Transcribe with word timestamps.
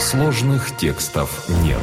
Сложных 0.00 0.74
текстов 0.78 1.44
нет. 1.62 1.78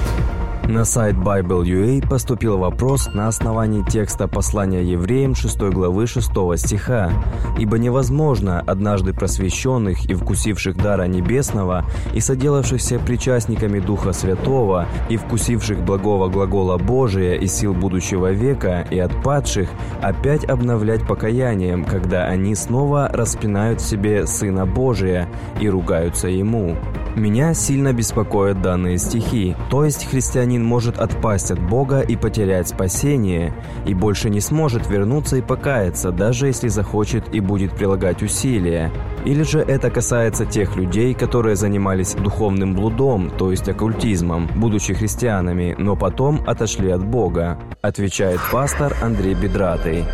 На 0.67 0.83
сайт 0.83 1.15
Bible.ua 1.15 2.05
поступил 2.05 2.57
вопрос 2.57 3.07
на 3.13 3.29
основании 3.29 3.83
текста 3.89 4.27
послания 4.27 4.83
евреям 4.83 5.33
6 5.33 5.57
главы 5.71 6.07
6 6.07 6.29
стиха. 6.57 7.09
«Ибо 7.57 7.77
невозможно 7.77 8.59
однажды 8.59 9.13
просвещенных 9.13 10.09
и 10.09 10.13
вкусивших 10.13 10.75
дара 10.75 11.03
небесного, 11.03 11.85
и 12.13 12.19
соделавшихся 12.19 12.99
причастниками 12.99 13.79
Духа 13.79 14.11
Святого, 14.11 14.87
и 15.07 15.15
вкусивших 15.15 15.85
благого 15.85 16.27
глагола 16.27 16.77
Божия 16.77 17.35
и 17.35 17.47
сил 17.47 17.73
будущего 17.73 18.31
века, 18.31 18.85
и 18.91 18.99
отпадших, 18.99 19.69
опять 20.01 20.43
обновлять 20.43 21.07
покаянием, 21.07 21.85
когда 21.85 22.25
они 22.25 22.55
снова 22.55 23.09
распинают 23.13 23.79
в 23.79 23.87
себе 23.87 24.27
Сына 24.27 24.65
Божия 24.65 25.29
и 25.61 25.69
ругаются 25.69 26.27
Ему». 26.27 26.75
Меня 27.17 27.55
сильно 27.55 27.93
беспокоят 27.93 28.61
данные 28.61 28.99
стихи, 28.99 29.55
то 29.71 29.83
есть 29.83 30.07
христианин 30.07 30.56
христианин 30.57 30.65
может 30.65 30.99
отпасть 30.99 31.51
от 31.51 31.59
Бога 31.59 32.01
и 32.01 32.15
потерять 32.15 32.67
спасение, 32.67 33.53
и 33.87 33.93
больше 33.93 34.29
не 34.29 34.41
сможет 34.41 34.89
вернуться 34.89 35.37
и 35.37 35.41
покаяться, 35.41 36.11
даже 36.11 36.47
если 36.47 36.69
захочет 36.69 37.35
и 37.35 37.39
будет 37.39 37.71
прилагать 37.71 38.23
усилия. 38.23 38.91
Или 39.25 39.43
же 39.43 39.59
это 39.59 39.89
касается 39.89 40.45
тех 40.45 40.75
людей, 40.77 41.13
которые 41.13 41.55
занимались 41.55 42.15
духовным 42.15 42.75
блудом, 42.75 43.29
то 43.29 43.51
есть 43.51 43.69
оккультизмом, 43.69 44.47
будучи 44.55 44.93
христианами, 44.93 45.75
но 45.77 45.95
потом 45.95 46.41
отошли 46.47 46.91
от 46.91 47.05
Бога, 47.05 47.57
отвечает 47.81 48.39
пастор 48.51 48.93
Андрей 49.03 49.35
Бедратый. 49.35 50.05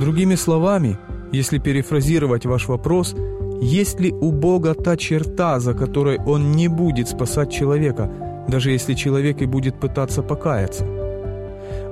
Другими 0.00 0.36
словами, 0.36 0.96
если 1.32 1.58
перефразировать 1.58 2.46
ваш 2.46 2.68
вопрос, 2.68 3.14
есть 3.62 4.00
ли 4.00 4.10
у 4.10 4.32
Бога 4.32 4.74
та 4.74 4.96
черта, 4.96 5.60
за 5.60 5.74
которой 5.74 6.18
Он 6.26 6.52
не 6.52 6.68
будет 6.68 7.08
спасать 7.08 7.52
человека, 7.52 8.10
даже 8.48 8.70
если 8.70 8.94
человек 8.94 9.42
и 9.42 9.46
будет 9.46 9.78
пытаться 9.78 10.22
покаяться? 10.22 10.84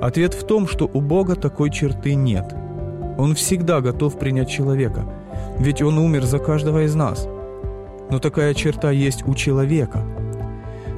Ответ 0.01 0.35
в 0.35 0.47
том, 0.47 0.69
что 0.69 0.89
у 0.93 1.01
Бога 1.01 1.35
такой 1.35 1.71
черты 1.71 2.15
нет. 2.15 2.55
Он 3.17 3.35
всегда 3.35 3.81
готов 3.81 4.19
принять 4.19 4.49
человека, 4.49 5.05
ведь 5.59 5.83
Он 5.83 5.99
умер 5.99 6.25
за 6.25 6.39
каждого 6.39 6.85
из 6.85 6.95
нас. 6.95 7.27
Но 8.11 8.21
такая 8.21 8.55
черта 8.55 8.93
есть 8.93 9.27
у 9.27 9.35
человека. 9.35 10.03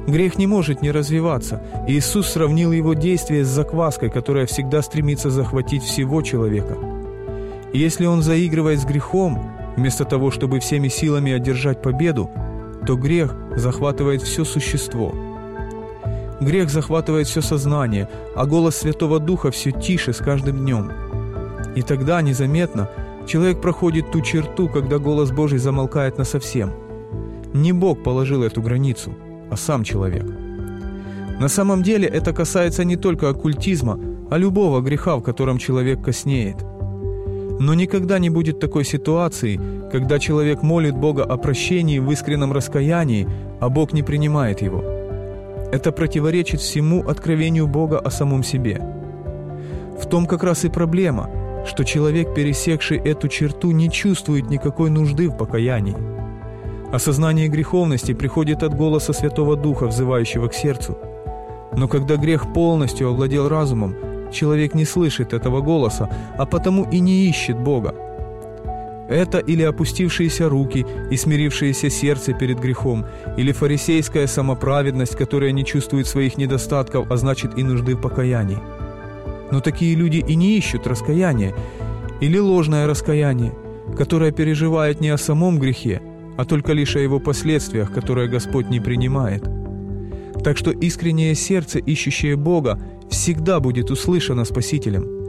Грех 0.07 0.37
не 0.37 0.47
может 0.47 0.81
не 0.81 0.91
развиваться, 0.91 1.61
Иисус 1.87 2.29
сравнил 2.29 2.71
его 2.71 2.93
действие 2.93 3.43
с 3.43 3.47
закваской, 3.47 4.09
которая 4.09 4.45
всегда 4.45 4.81
стремится 4.81 5.29
захватить 5.29 5.83
всего 5.83 6.21
человека. 6.21 6.75
И 7.73 7.79
если 7.79 8.05
он 8.05 8.21
заигрывает 8.21 8.79
с 8.79 8.85
грехом, 8.85 9.51
вместо 9.75 10.05
того, 10.05 10.31
чтобы 10.31 10.59
всеми 10.59 10.89
силами 10.89 11.31
одержать 11.31 11.81
победу, 11.81 12.29
то 12.85 12.95
грех 12.95 13.35
захватывает 13.55 14.21
все 14.21 14.43
существо– 14.43 15.13
Грех 16.41 16.71
захватывает 16.71 17.27
все 17.27 17.41
сознание, 17.41 18.09
а 18.35 18.47
голос 18.47 18.75
Святого 18.75 19.19
Духа 19.19 19.51
все 19.51 19.71
тише 19.71 20.11
с 20.11 20.17
каждым 20.17 20.57
днем. 20.57 20.91
И 21.75 21.83
тогда, 21.83 22.21
незаметно, 22.23 22.89
человек 23.27 23.61
проходит 23.61 24.11
ту 24.11 24.21
черту, 24.21 24.67
когда 24.67 24.97
голос 24.97 25.31
Божий 25.31 25.59
замолкает 25.59 26.17
насовсем. 26.17 26.71
Не 27.53 27.73
Бог 27.73 28.01
положил 28.03 28.41
эту 28.41 28.63
границу, 28.63 29.13
а 29.51 29.55
сам 29.55 29.83
человек. 29.83 30.25
На 31.39 31.47
самом 31.47 31.83
деле 31.83 32.07
это 32.07 32.33
касается 32.33 32.85
не 32.85 32.95
только 32.95 33.29
оккультизма, 33.29 33.99
а 34.31 34.37
любого 34.39 34.81
греха, 34.81 35.17
в 35.17 35.21
котором 35.21 35.59
человек 35.59 36.03
коснеет. 36.03 36.57
Но 37.59 37.75
никогда 37.75 38.17
не 38.17 38.31
будет 38.31 38.59
такой 38.59 38.83
ситуации, 38.83 39.59
когда 39.91 40.17
человек 40.17 40.63
молит 40.63 40.95
Бога 40.95 41.23
о 41.23 41.37
прощении 41.37 41.99
в 41.99 42.11
искреннем 42.11 42.51
раскаянии, 42.51 43.27
а 43.59 43.69
Бог 43.69 43.93
не 43.93 44.01
принимает 44.01 44.63
его– 44.63 44.83
это 45.71 45.91
противоречит 45.91 46.61
всему 46.61 47.07
откровению 47.07 47.67
Бога 47.67 47.99
о 47.99 48.11
самом 48.11 48.43
себе. 48.43 48.81
В 49.99 50.07
том 50.07 50.25
как 50.25 50.43
раз 50.43 50.65
и 50.65 50.69
проблема, 50.69 51.29
что 51.65 51.83
человек, 51.83 52.33
пересекший 52.33 52.97
эту 52.97 53.27
черту, 53.27 53.71
не 53.71 53.89
чувствует 53.89 54.49
никакой 54.49 54.89
нужды 54.89 55.29
в 55.29 55.37
покаянии. 55.37 55.95
Осознание 56.91 57.47
греховности 57.47 58.13
приходит 58.13 58.63
от 58.63 58.75
голоса 58.75 59.13
Святого 59.13 59.55
Духа, 59.55 59.87
взывающего 59.87 60.47
к 60.47 60.53
сердцу. 60.53 60.97
Но 61.77 61.87
когда 61.87 62.17
грех 62.17 62.51
полностью 62.53 63.09
овладел 63.09 63.47
разумом, 63.47 63.95
человек 64.31 64.73
не 64.73 64.85
слышит 64.85 65.33
этого 65.33 65.61
голоса, 65.61 66.09
а 66.37 66.45
потому 66.45 66.83
и 66.83 66.99
не 66.99 67.29
ищет 67.29 67.57
Бога. 67.57 67.95
Это 69.11 69.39
или 69.39 69.61
опустившиеся 69.61 70.47
руки 70.47 70.85
и 71.11 71.17
смирившееся 71.17 71.89
сердце 71.89 72.33
перед 72.33 72.59
грехом, 72.59 73.05
или 73.35 73.51
фарисейская 73.51 74.25
самоправедность, 74.25 75.17
которая 75.17 75.51
не 75.51 75.65
чувствует 75.65 76.07
своих 76.07 76.37
недостатков, 76.37 77.11
а 77.11 77.17
значит 77.17 77.57
и 77.57 77.63
нужды 77.63 77.95
в 77.95 78.01
покаянии. 78.01 78.57
Но 79.51 79.59
такие 79.59 79.95
люди 79.95 80.23
и 80.25 80.35
не 80.35 80.57
ищут 80.57 80.87
раскаяния, 80.87 81.53
или 82.21 82.37
ложное 82.37 82.87
раскаяние, 82.87 83.53
которое 83.97 84.31
переживает 84.31 85.01
не 85.01 85.09
о 85.09 85.17
самом 85.17 85.59
грехе, 85.59 86.01
а 86.37 86.45
только 86.45 86.71
лишь 86.71 86.95
о 86.95 86.99
его 86.99 87.19
последствиях, 87.19 87.91
которые 87.91 88.29
Господь 88.29 88.69
не 88.69 88.79
принимает. 88.79 89.43
Так 90.41 90.57
что 90.57 90.71
искреннее 90.71 91.35
сердце, 91.35 91.79
ищущее 91.79 92.37
Бога, 92.37 92.79
всегда 93.09 93.59
будет 93.59 93.91
услышано 93.91 94.45
Спасителем– 94.45 95.05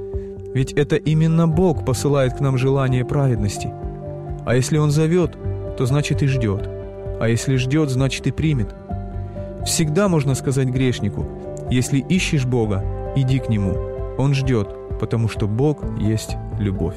ведь 0.55 0.73
это 0.73 0.97
именно 0.97 1.49
Бог 1.49 1.85
посылает 1.85 2.35
к 2.35 2.41
нам 2.41 2.59
желание 2.59 3.05
праведности. 3.05 3.73
А 4.45 4.55
если 4.55 4.79
Он 4.79 4.91
зовет, 4.91 5.37
то 5.77 5.87
значит 5.87 6.23
и 6.23 6.27
ждет. 6.27 6.69
А 7.21 7.29
если 7.29 7.57
ждет, 7.57 7.91
значит 7.91 8.27
и 8.27 8.33
примет. 8.33 8.75
Всегда 9.65 10.09
можно 10.09 10.35
сказать 10.35 10.69
грешнику, 10.69 11.27
если 11.71 11.99
ищешь 11.99 12.45
Бога, 12.45 12.85
иди 13.17 13.39
к 13.39 13.49
Нему. 13.49 13.77
Он 14.19 14.35
ждет, 14.35 14.69
потому 14.99 15.29
что 15.29 15.47
Бог 15.47 15.83
есть 15.99 16.37
любовь. 16.59 16.97